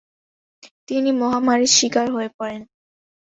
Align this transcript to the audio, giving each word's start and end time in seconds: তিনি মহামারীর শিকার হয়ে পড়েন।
তিনি 0.87 1.09
মহামারীর 1.21 1.71
শিকার 1.77 2.07
হয়ে 2.11 2.29
পড়েন। 2.37 2.61